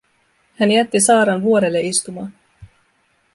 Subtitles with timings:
[0.59, 2.33] Hän jätti Saaran vuorelle istumaan.